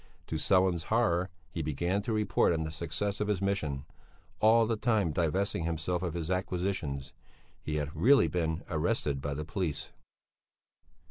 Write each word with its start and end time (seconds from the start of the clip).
To 0.25 0.37
Sellén's 0.37 0.85
horror 0.85 1.29
he 1.51 1.61
began 1.61 2.01
to 2.01 2.11
report 2.11 2.53
on 2.53 2.63
the 2.63 2.71
success 2.71 3.19
of 3.19 3.27
his 3.27 3.39
mission, 3.39 3.85
all 4.39 4.65
the 4.65 4.75
time 4.75 5.11
divesting 5.11 5.63
himself 5.65 6.01
of 6.01 6.15
his 6.15 6.31
acquisitions. 6.31 7.13
He 7.61 7.75
had 7.75 7.95
really 7.95 8.27
been 8.27 8.63
arrested 8.67 9.21
by 9.21 9.35
the 9.35 9.45
police. 9.45 9.89